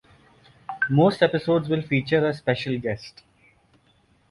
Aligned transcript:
Most 0.89 1.21
episodes 1.21 1.69
will 1.69 1.83
feature 1.83 2.25
a 2.25 2.33
special 2.33 2.75
guest. 2.79 3.21